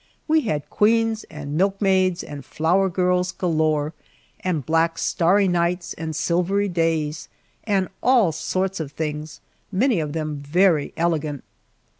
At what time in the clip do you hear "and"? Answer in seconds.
1.25-1.55, 2.23-2.43, 4.39-4.65, 5.93-6.15, 7.65-7.87